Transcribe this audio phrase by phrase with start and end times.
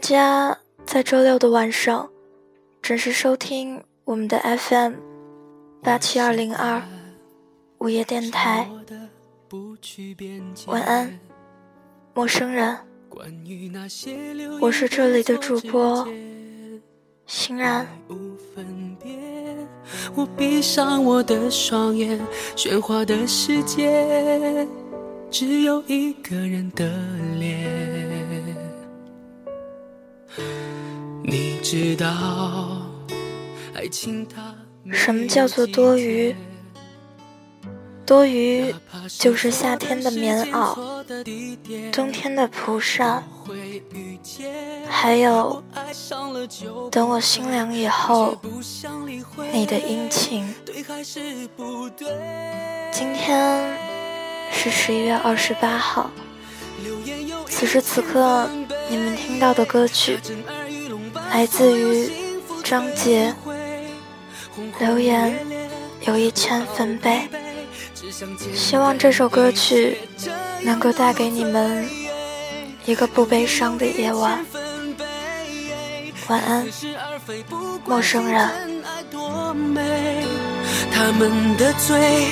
[0.00, 0.56] 大家
[0.86, 2.08] 在周六的晚上
[2.80, 4.94] 准时收听我们的 FM
[5.82, 6.80] 八七二零二
[7.76, 8.66] 午夜电台。
[10.68, 11.20] 晚安，
[12.14, 12.78] 陌生人。
[14.62, 16.08] 我是这里的主播
[17.26, 17.86] 欣然。
[20.14, 22.18] 我闭上我的双眼，
[22.56, 24.66] 喧哗的世界。
[25.30, 26.90] 只有一个人的
[27.38, 28.19] 脸。
[31.22, 32.06] 你知道，
[33.74, 34.54] 爱情它
[34.92, 36.34] 什么叫做多余？
[38.04, 38.74] 多余
[39.18, 40.74] 就是夏天的棉袄，
[41.92, 43.22] 冬天的蒲扇，
[44.88, 45.62] 还有
[46.90, 48.36] 等我心凉以后
[49.52, 50.52] 你的殷勤。
[52.92, 53.90] 今天。
[54.52, 56.10] 是十一月二十八号。
[57.46, 58.50] 此时此刻，
[58.90, 60.18] 你们听到的歌曲
[61.30, 62.10] 来自于
[62.62, 63.34] 张杰。
[64.78, 65.34] 留言
[66.02, 67.28] 有一千分贝，
[68.54, 69.96] 希望这首歌曲
[70.62, 71.88] 能够带给你们
[72.84, 74.44] 一个不悲伤的夜晚。
[76.28, 76.66] 晚安，
[77.86, 78.50] 陌生人。
[80.92, 82.26] 他们的罪，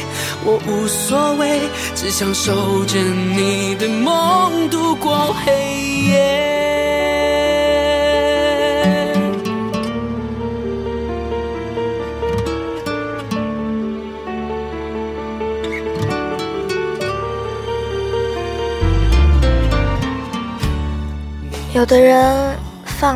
[0.44, 1.60] 我无所谓，
[1.94, 5.07] 只想守着你的梦，度过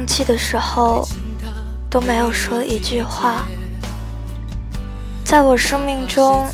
[0.02, 1.06] 放弃的时候，
[1.88, 3.46] 都没有说一句话。
[5.24, 6.44] 在我生命中，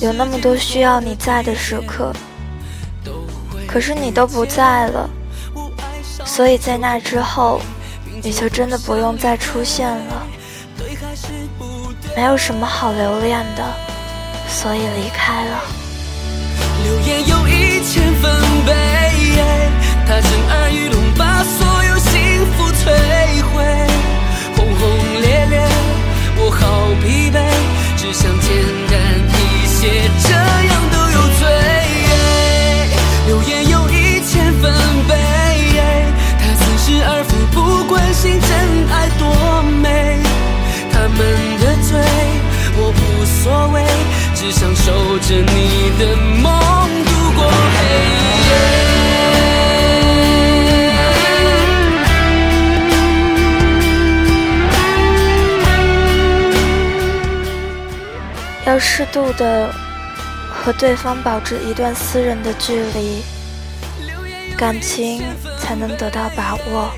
[0.00, 2.14] 有那么多需要你在的时刻，
[3.66, 5.10] 可是你都不在了，
[6.24, 7.60] 所以在那之后，
[8.22, 10.26] 你就真的不用再出现了。
[12.16, 13.62] 没有什么好留恋的，
[14.48, 15.77] 所以离开了。
[28.08, 28.48] 只想简
[28.90, 28.98] 单
[29.28, 29.86] 一些，
[30.22, 31.40] 这样都有罪。
[33.26, 34.72] 流言有一千分
[35.06, 35.12] 贝，
[36.40, 38.48] 他似是而非，不关心真
[38.90, 39.28] 爱多
[39.82, 40.22] 美。
[40.90, 41.18] 他们
[41.60, 42.00] 的罪
[42.78, 43.84] 我无所谓，
[44.34, 46.50] 只想守着你的梦，
[58.68, 59.72] 要适度的
[60.46, 63.22] 和对方保持一段私人的距离，
[64.58, 65.22] 感情
[65.58, 66.90] 才能得到把握。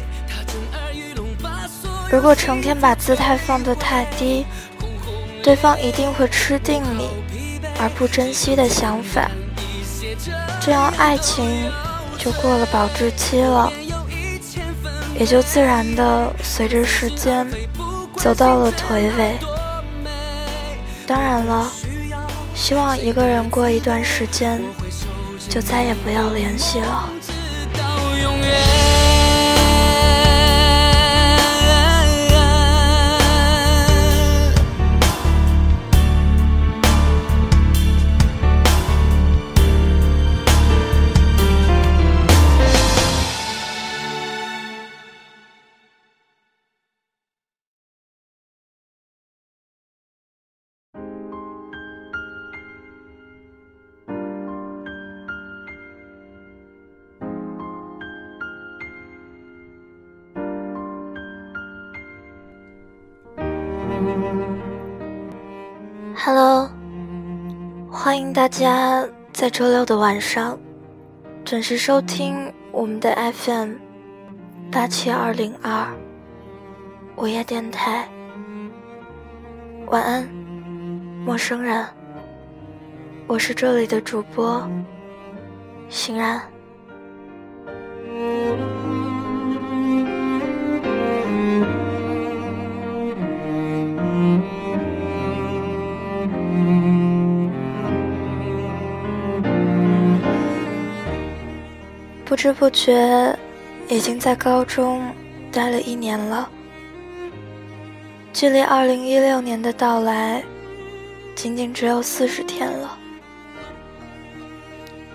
[2.11, 4.45] 如果成天把姿态放得太低，
[5.45, 7.09] 对方一定会吃定你
[7.79, 9.31] 而不珍惜的想法，
[10.61, 11.71] 这样爱情
[12.19, 13.73] 就过了保质期了，
[15.17, 17.47] 也就自然的随着时间
[18.17, 19.39] 走到了颓废。
[21.11, 21.69] 当然了，
[22.55, 24.63] 希望一个人过一段时间，
[25.49, 27.11] 就再也不要联系了。
[68.33, 70.57] 大家在周六的晚上
[71.45, 73.73] 准时收听我们的 FM
[74.71, 75.93] 八七二零二
[77.17, 78.09] 午夜电台。
[79.87, 80.29] 晚安，
[81.25, 81.85] 陌生人。
[83.27, 84.65] 我是这里的主播，
[85.89, 86.41] 欣然。
[102.41, 103.39] 不知不觉，
[103.91, 105.03] 已经在高中
[105.53, 106.49] 待了一年了。
[108.33, 110.43] 距离二零一六年的到来，
[111.35, 112.97] 仅仅只有四十天了。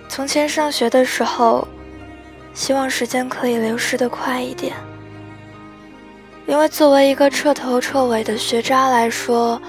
[0.07, 1.67] 从前上学的时候，
[2.53, 4.75] 希望时间可以流逝的快一点，
[6.45, 9.59] 因为作为一个彻头彻尾的学渣来说，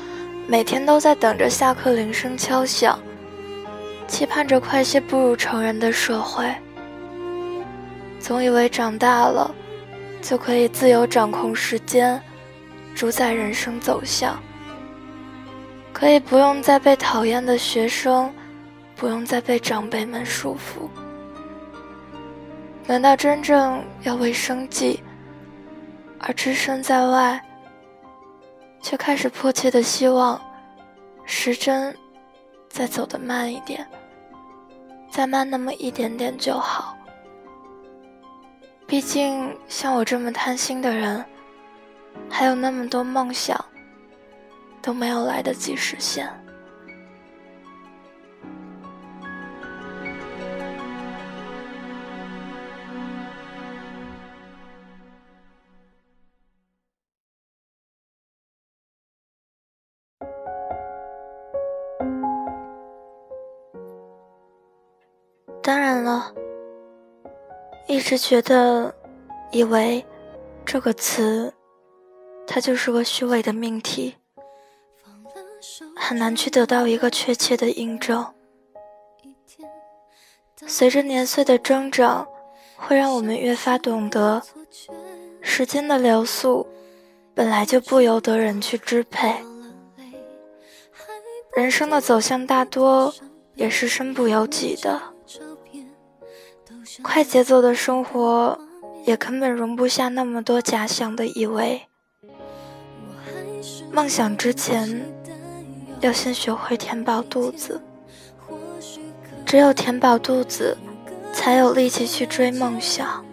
[0.47, 2.99] 每天都在等着下课铃声敲响，
[4.07, 6.55] 期盼着快些步入成人的社会。
[8.19, 9.55] 总以为长大了，
[10.21, 12.21] 就可以自由掌控时间，
[12.95, 14.39] 主宰人生走向。
[15.93, 18.31] 可以不用再被讨厌的学生，
[18.95, 20.89] 不用再被长辈们束缚。
[22.87, 25.03] 难道真正要为生计
[26.19, 27.43] 而置身在外，
[28.83, 30.39] 却开始迫切的希望
[31.25, 31.97] 时针
[32.69, 33.87] 再走得慢一点，
[35.11, 36.86] 再慢那么一点点就好。
[38.87, 41.25] 毕竟，像我这么贪心的人，
[42.31, 43.63] 还有那么多梦想
[44.81, 46.31] 都没有来得及实现。
[68.09, 68.95] 直觉得，
[69.51, 70.07] 以为
[70.65, 71.53] 这个词，
[72.47, 74.15] 它就是个虚伪的命题，
[75.97, 78.25] 很难去得到一个确切的印证。
[80.69, 82.29] 随着年岁的增长，
[82.77, 84.41] 会让我们越发懂得，
[85.41, 86.65] 时间的流速
[87.35, 89.35] 本来就不由得人去支配，
[91.57, 93.13] 人生的走向大多
[93.57, 95.16] 也是身不由己的。
[97.03, 98.59] 快节奏的生活，
[99.05, 101.83] 也根本容不下那么多假想的以为。
[103.93, 105.07] 梦想之前，
[106.01, 107.81] 要先学会填饱肚子。
[109.45, 110.77] 只有填饱肚子，
[111.33, 113.25] 才有力气去追梦想。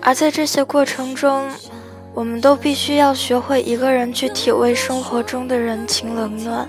[0.00, 1.48] 而在这些过程中，
[2.12, 6.68] 我们都必须要学会一个人去体味生活中的人情冷暖。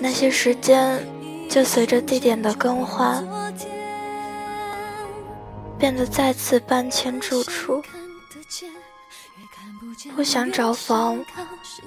[0.00, 1.06] 那些时间，
[1.48, 3.24] 就随着地点的更换。
[5.84, 7.82] 变得再次搬迁住处，
[10.16, 11.22] 不想找房，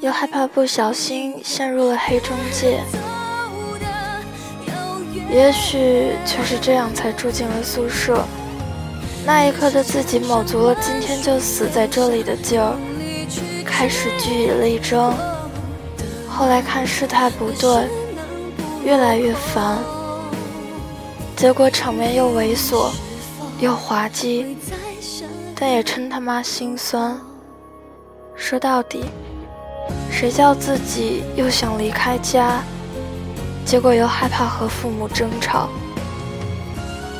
[0.02, 2.80] 又害怕不小心陷入了黑中介。
[5.32, 8.24] 也许就是这样，才住进了宿舍。
[9.26, 12.78] 那一刻的自己卯足了今天就死在这里的劲儿，
[13.66, 15.12] 开始据以力争。
[16.30, 17.90] 后来看事态不对，
[18.86, 19.80] 越来越烦，
[21.36, 22.92] 结果场面又猥琐。
[23.60, 24.56] 又滑稽，
[25.56, 27.20] 但也真他妈心酸。
[28.36, 29.06] 说到底，
[30.12, 32.62] 谁叫自己又想离开家，
[33.66, 35.70] 结果又害怕和父母争吵，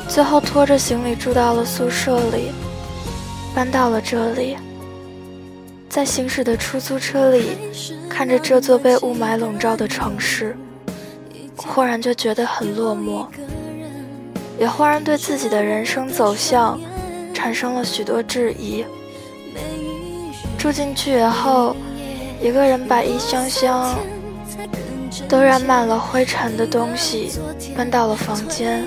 [0.08, 2.52] 最后拖着行李住到了宿舍里，
[3.52, 4.56] 搬到了这里。
[5.88, 7.56] 在行驶的出租车里，
[8.08, 10.56] 看着这座被雾霾笼罩的城市，
[11.56, 13.26] 忽然就觉得很落寞。
[14.58, 16.80] 也忽然对自己的人生走向
[17.32, 18.84] 产生了许多质疑。
[20.58, 21.76] 住进去以后，
[22.40, 23.94] 一个人把一箱箱
[25.28, 27.30] 都染满了灰尘的东西
[27.76, 28.84] 搬到了房间，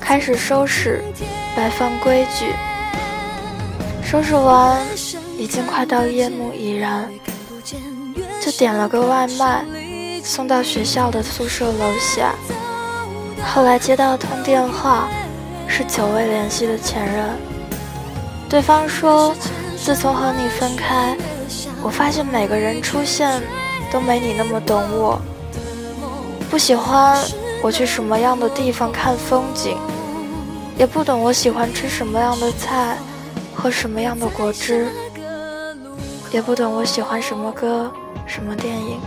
[0.00, 1.02] 开始收拾，
[1.54, 2.46] 摆放规矩。
[4.02, 4.80] 收拾完，
[5.36, 7.10] 已经快到夜幕已然，
[8.40, 9.64] 就点了个外卖，
[10.22, 12.34] 送到学校的宿舍楼下。
[13.46, 15.08] 后来接到通电话，
[15.66, 17.24] 是久未联系的前任。
[18.48, 19.34] 对方说
[19.82, 21.16] ：“自从和你分开，
[21.82, 23.42] 我发现每个人出现
[23.90, 25.20] 都没你那么懂我。
[26.50, 27.18] 不喜欢
[27.62, 29.78] 我去什么样的地方看风景，
[30.76, 32.96] 也不懂我喜欢吃什么样的菜，
[33.54, 34.88] 喝什么样的果汁。
[36.32, 37.90] 也不懂我喜欢什么歌、
[38.26, 39.00] 什么电影。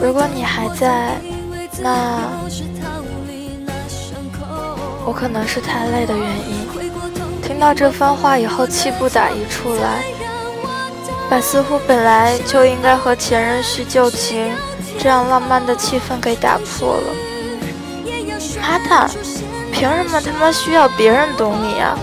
[0.00, 1.20] 如果你还在，
[1.80, 2.30] 那
[5.04, 6.92] 我可能是太累的原因。
[7.42, 10.02] 听到这番话以后，气不打一处来，
[11.28, 14.50] 把似乎本来就应该和前任叙旧情
[14.98, 17.14] 这样浪漫的气氛给打破了。
[18.62, 19.10] 妈蛋，
[19.70, 21.98] 凭什么他妈需要别人懂你啊？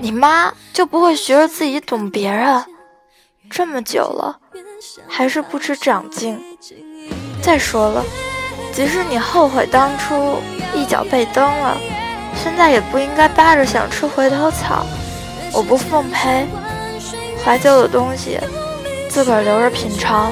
[0.00, 2.62] 你妈就不会学着自己懂别人？
[3.48, 4.38] 这么久了，
[5.08, 6.38] 还是不知长进。
[7.40, 8.04] 再说了，
[8.72, 10.36] 即使你后悔当初
[10.74, 11.76] 一脚被蹬了，
[12.36, 14.86] 现在也不应该扒着想吃回头草。
[15.52, 16.46] 我不奉陪，
[17.42, 18.38] 怀旧的东西
[19.08, 20.30] 自个儿留着品尝。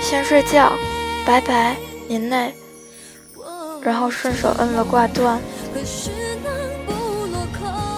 [0.00, 0.72] 先睡觉，
[1.26, 2.54] 拜拜，您内。
[3.82, 5.38] 然后顺手摁了挂断。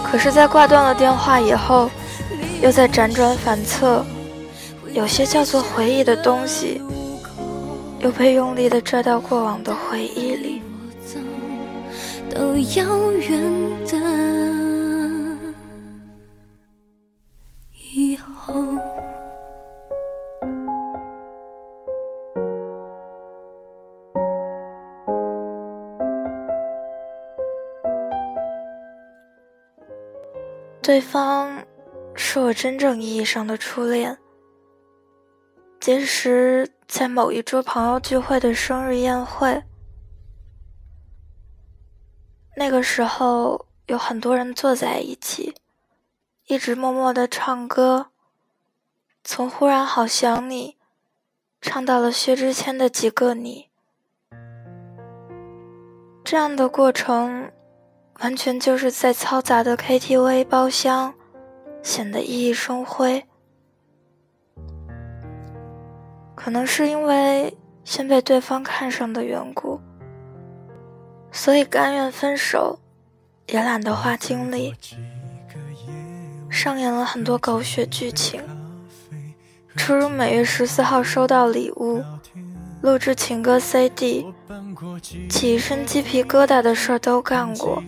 [0.03, 1.89] 可是，在挂断了电话以后，
[2.61, 4.05] 又在辗转反侧，
[4.93, 6.81] 有些叫做回忆的东西，
[7.99, 10.61] 又被用力的拽到过往的回忆里。
[12.33, 13.41] 都遥远
[13.85, 13.97] 的
[17.93, 18.53] 以后。
[30.81, 31.61] 对方
[32.15, 34.17] 是我真正意义上的初恋。
[35.81, 39.61] 结识在某一桌朋友聚会的生日宴会，
[42.71, 45.55] 那个时候有很多人坐在一起，
[46.47, 48.11] 一直默默的唱歌，
[49.25, 50.77] 从忽然好想你，
[51.59, 53.67] 唱到了薛之谦的几个你，
[56.23, 57.51] 这样的过程。
[58.21, 61.13] 完全就是在嘈杂的 KTV 包厢，
[61.83, 63.25] 显得熠熠生辉。
[66.35, 69.81] 可能是因为先被对方看上的缘故，
[71.31, 72.79] 所以甘愿分手，
[73.47, 74.75] 也懒得花精力，
[76.49, 78.41] 上演了很多狗血剧情。
[79.77, 82.03] 初如每月十四号收到礼物，
[82.81, 84.25] 录制情歌 CD，
[85.29, 87.81] 起一身鸡皮疙瘩的事儿都干过。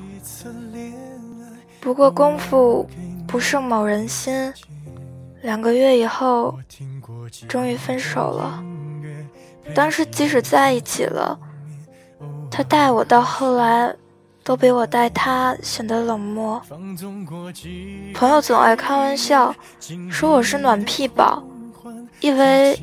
[1.82, 2.90] 不过功夫
[3.28, 4.54] 不胜某人心，
[5.42, 6.58] 两个月以后，
[7.50, 8.64] 终于分手了。
[9.76, 11.38] 当时即使在一起了，
[12.56, 13.92] 他待我到后来，
[14.44, 16.62] 都比我待他显得冷漠。
[18.14, 19.52] 朋友总爱开玩笑，
[20.12, 21.42] 说我是暖屁宝，
[22.20, 22.80] 因为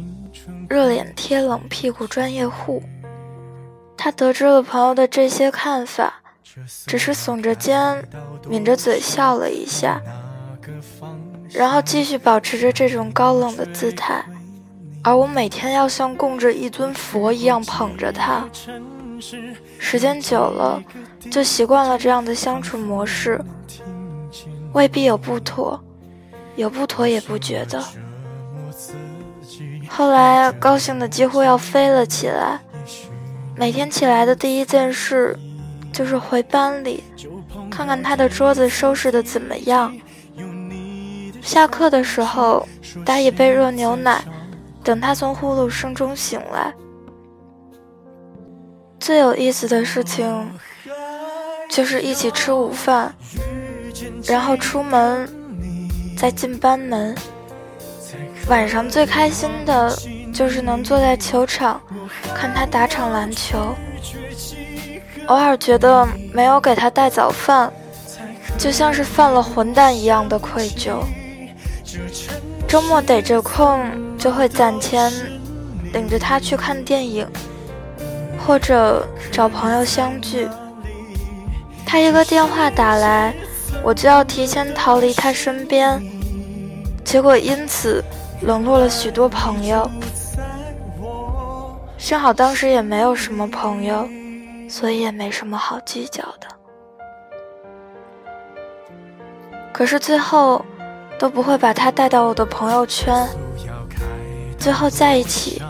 [0.69, 2.83] 热脸贴冷屁股专业户。
[3.97, 6.15] 他得知了朋友的这些看法。
[6.85, 8.05] 只是耸着肩，
[8.49, 10.01] 抿着嘴笑了一下，
[11.49, 14.25] 然后继续保持着这种高冷的姿态，
[15.05, 18.45] 而我每天要像供着一尊佛一样捧着他。
[19.79, 20.83] 时间久了，
[21.31, 23.41] 就习惯了这样的相处模式，
[24.73, 25.79] 未必有不妥，
[26.57, 27.85] 有不妥也不觉得。
[29.89, 32.61] 后来高兴的几乎要飞了起来，
[33.57, 35.39] 每天起来的第一件事。
[35.93, 37.03] 就是回班里
[37.69, 39.93] 看看他的桌子收拾的怎么样。
[41.43, 42.67] 下课的时候
[43.05, 44.23] 打一杯热牛奶，
[44.85, 46.73] 等他从呼噜声中醒来。
[49.01, 50.51] 最有意思的事情
[51.71, 53.15] 就是一起吃午饭，
[54.25, 55.27] 然后出门
[56.17, 57.17] 再进班门。
[58.49, 59.97] 晚上最开心的
[60.35, 61.81] 就是能坐在球场
[62.35, 63.75] 看他打场篮球。
[65.27, 67.73] 偶尔觉得没有给他带早饭，
[68.59, 71.03] 就像是犯了混蛋一样的愧疚。
[72.69, 73.81] 周末逮着空
[74.19, 75.11] 就会攒钱，
[75.93, 77.27] 领着他去看电影，
[78.47, 80.49] 或者找朋友相聚。
[81.87, 83.35] 他一个电话打来，
[83.83, 86.01] 我就要提前逃离他身边，
[87.05, 88.03] 结果因此
[88.43, 89.91] 冷落了许多朋友。
[91.99, 94.09] 幸好当时也没有什么朋友。
[94.69, 96.47] 所以也没什么好计较的，
[99.73, 100.65] 可是最后
[101.19, 103.29] 都不会把他带到我的朋友圈。
[104.57, 105.61] 最后在一起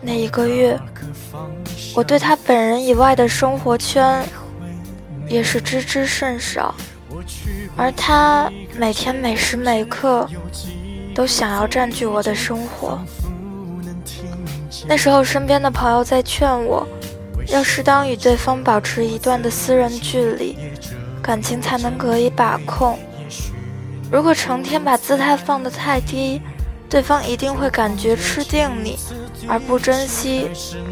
[0.00, 0.80] 那一个月，
[1.96, 4.22] 我对他本人以外的生活圈
[5.28, 6.74] 也是知之甚少，
[7.74, 10.28] 而他每天每时每刻
[11.14, 13.00] 都想要占据我的生活。
[14.86, 16.86] 那时候身边的朋友在劝我。
[17.48, 20.58] 要适当与对方保持一段的私人距离，
[21.22, 22.98] 感情才能可以把控。
[24.10, 26.42] 如果成天把姿态放得太低，
[26.88, 28.98] 对方一定会感觉吃定你，
[29.48, 30.48] 而不珍惜，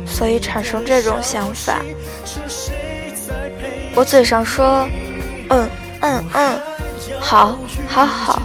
[0.07, 1.81] 所以产生这种想法。
[3.95, 4.89] 我嘴上说，
[5.51, 5.71] 嗯
[6.01, 6.61] 嗯嗯，
[7.21, 8.43] 好，好好，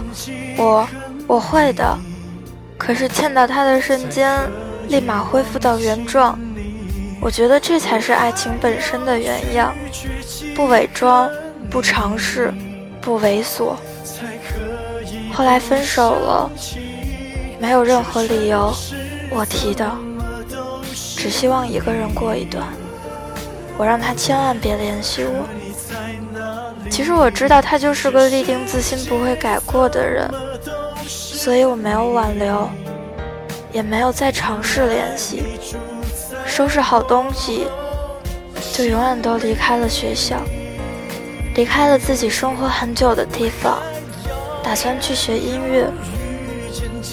[0.56, 0.88] 我
[1.26, 1.98] 我会的。
[2.78, 4.38] 可是见到他的瞬间，
[4.88, 6.38] 立马恢复到原状。
[7.20, 9.74] 我觉得这才是爱情本身的原样，
[10.54, 11.30] 不伪装，
[11.68, 12.54] 不尝试，
[13.00, 13.74] 不猥琐。
[15.32, 16.50] 后来分手了，
[17.60, 18.74] 没有任何理由，
[19.28, 19.86] 我提的，
[21.16, 22.66] 只希望一个人过一段。
[23.76, 25.46] 我让他千万别联系我。
[26.90, 30.28] 其实我知道他就是个立定自心不会改过的人，
[31.06, 32.68] 所以我没有挽留，
[33.72, 35.42] 也没有再尝试联系。
[36.46, 37.66] 收拾好东西，
[38.72, 40.36] 就永远都离开了学校，
[41.54, 43.78] 离开了自己生活很久的地方，
[44.62, 45.86] 打算去学音乐。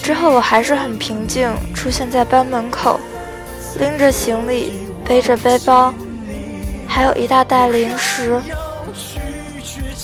[0.02, 2.98] 之后我还是很平静，出现在班门口，
[3.78, 4.72] 拎着行李，
[5.04, 5.92] 背着背包，
[6.86, 8.40] 还有一大袋零食，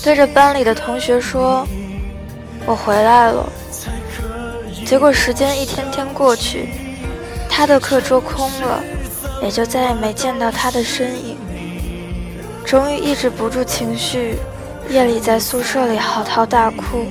[0.03, 1.67] 对着班里的同学说
[2.67, 3.49] ：“我回来了。”
[4.85, 6.69] 结果时间一天天过去，
[7.49, 8.83] 他的课桌空了。
[9.43, 11.37] 也就再也没见到他的身影。
[12.65, 14.37] 终于抑制不住情绪，
[14.89, 17.05] 夜里在宿舍里嚎啕大哭，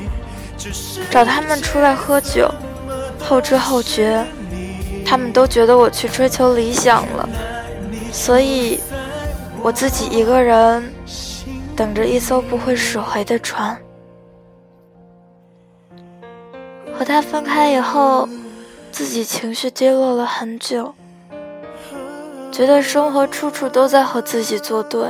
[1.11, 2.49] 找他们出来喝酒，
[3.33, 4.23] 后知后觉，
[5.03, 7.27] 他们都觉得我去追求理想了，
[8.11, 8.79] 所以
[9.63, 10.93] 我自己一个人
[11.75, 13.75] 等着一艘不会驶回的船。
[16.95, 18.29] 和他分开以后，
[18.91, 20.93] 自己情绪低落了很久。
[22.51, 25.09] 觉得生活处处都在和自己作对，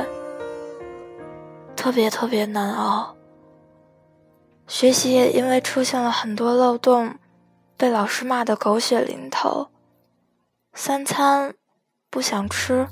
[1.76, 3.14] 特别特别难熬。
[4.66, 7.14] 学习也因为出现了很多漏洞，
[7.76, 9.68] 被老师骂得狗血淋头。
[10.72, 11.54] 三餐
[12.10, 12.88] 不想吃，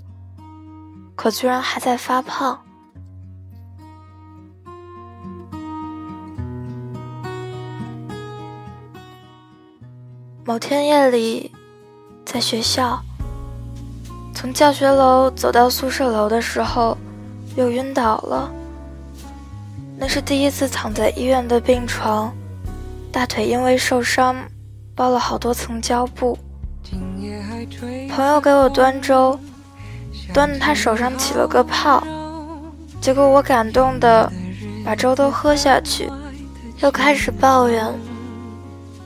[1.16, 2.64] 可居然还在发胖。
[10.44, 11.52] 某天夜里，
[12.24, 13.00] 在学校。
[14.34, 16.98] 从教学楼走到宿舍楼的时候，
[17.54, 18.52] 又晕倒了。
[19.96, 22.34] 那是第一次躺在医院的病床，
[23.12, 24.34] 大腿因为受伤
[24.94, 26.38] 包了好多层胶布。
[28.10, 29.38] 朋友给我端粥，
[30.32, 32.02] 端的他手上起了个泡，
[33.00, 34.30] 结果我感动的
[34.84, 36.10] 把粥都喝下去，
[36.80, 37.86] 又开始抱怨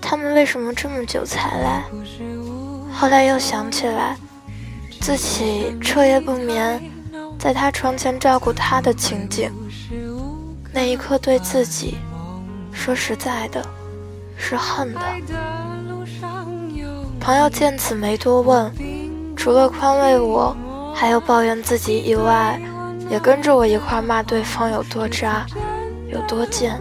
[0.01, 1.85] 他们为什么这么久才来。
[2.93, 4.17] 后来又想起来。
[4.99, 6.83] 自己彻夜不眠，
[7.39, 9.53] 在他床前照顾他的情景，
[10.73, 11.99] 那一刻对自己，
[12.73, 13.65] 说实在的，
[14.37, 15.01] 是恨的。
[17.27, 18.73] 朋友见此没多问，
[19.35, 20.57] 除了宽慰我，
[20.95, 22.57] 还有抱怨自己以外，
[23.11, 25.45] 也跟着我一块骂对方有多渣，
[26.07, 26.81] 有多贱。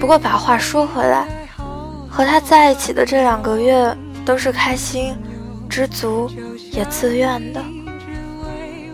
[0.00, 1.24] 不过把话说回来，
[2.10, 5.16] 和他在一起的这两个月都是开心。
[5.68, 6.28] 知足
[6.72, 7.62] 也自愿的。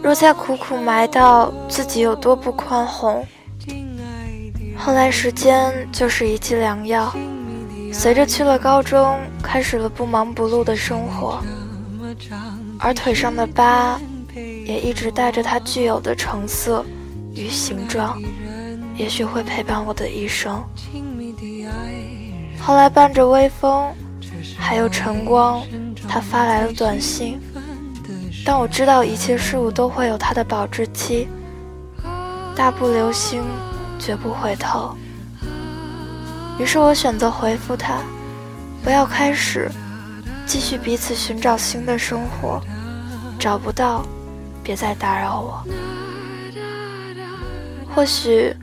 [0.02, 3.26] 若再苦苦埋到自己有多不宽宏，
[4.76, 7.10] 后来时间就是一剂良药。
[7.98, 11.42] 随着去了高中，开始了不忙不碌的生活，
[12.78, 13.98] 而腿上的疤
[14.34, 16.84] 也一直带着它具有的成色
[17.34, 18.20] 与形状，
[18.96, 20.62] 也许会陪伴我的一生。
[22.60, 23.90] 后来伴着微风，
[24.58, 25.62] 还有晨光。
[26.06, 27.40] 他发来了短信，
[28.44, 31.26] 但我知道一切事物都会有它的保质期，
[32.54, 33.42] 大步流星，
[33.98, 34.94] 绝不回头。
[36.58, 37.98] 于是我选择回复他，
[38.82, 39.70] 不要开始，
[40.46, 42.60] 继续彼此寻找新的生活，
[43.38, 44.04] 找不到，
[44.62, 45.64] 别再打扰我。
[47.94, 48.54] 或许，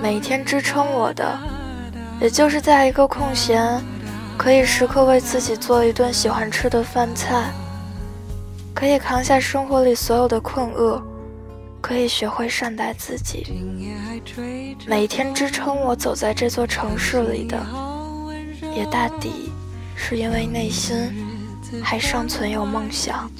[0.00, 1.38] 每一天支撑我的，
[2.20, 3.80] 也就是在一个空闲。
[4.36, 7.50] 可以时刻为自己做一顿喜欢吃的饭菜，
[8.72, 11.02] 可以扛下生活里所有的困厄，
[11.80, 13.46] 可以学会善待自己。
[14.86, 17.58] 每天支撑我走在这座城市里的，
[18.74, 19.52] 也大抵
[19.94, 20.96] 是因为内心
[21.82, 23.30] 还尚存有梦想。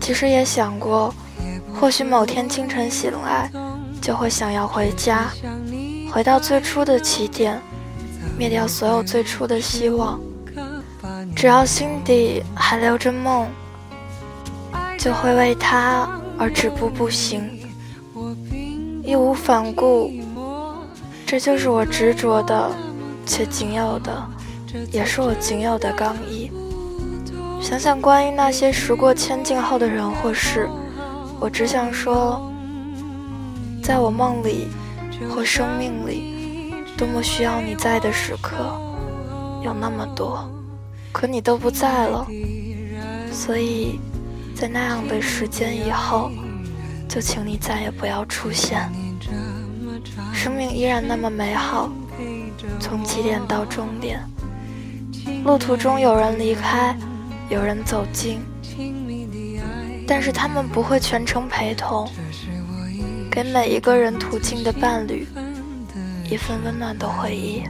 [0.00, 1.14] 其实也想过，
[1.74, 3.50] 或许某天清晨醒来，
[4.00, 5.30] 就会想要回家，
[6.10, 7.60] 回到最初的起点。
[8.38, 10.18] 灭掉所有最初的希望，
[11.36, 13.46] 只要心底还留着梦，
[15.02, 17.42] 就会为他而止步不行，
[19.02, 20.12] 义无反顾，
[21.26, 22.70] 这就是我执着的，
[23.26, 24.24] 且仅有的，
[24.92, 26.52] 也是我仅有的刚毅。
[27.60, 30.68] 想想关于那些时过千境后的人或事，
[31.40, 32.40] 我只想说，
[33.82, 34.68] 在我梦里
[35.28, 38.54] 或生命里，多么需要你在的时刻，
[39.64, 40.48] 有那么多，
[41.10, 42.24] 可你都不在了，
[43.32, 43.98] 所以
[44.54, 46.30] 在那样的时间以后。
[47.08, 48.90] 就请你再也不要出现。
[50.32, 51.92] 生命依然那么美好，
[52.80, 54.18] 从起点到终点，
[55.44, 56.96] 路途中有人离开，
[57.50, 58.40] 有人走近，
[60.06, 62.08] 但是他们不会全程陪同，
[63.30, 65.28] 给每一个人途经的伴侣
[66.30, 67.62] 一份温暖的回忆，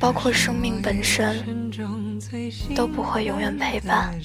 [0.00, 1.70] 包括生命本身
[2.74, 4.18] 都不会永远陪伴。